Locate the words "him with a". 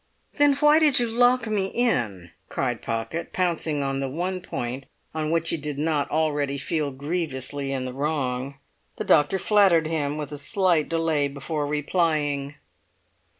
9.85-10.39